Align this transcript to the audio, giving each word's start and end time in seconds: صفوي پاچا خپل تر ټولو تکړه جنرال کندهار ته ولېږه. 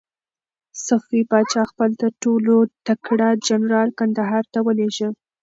صفوي 0.85 1.21
پاچا 1.31 1.63
خپل 1.71 1.89
تر 2.01 2.11
ټولو 2.23 2.55
تکړه 2.87 3.29
جنرال 3.47 3.89
کندهار 3.99 4.43
ته 4.53 4.59
ولېږه. 4.65 5.09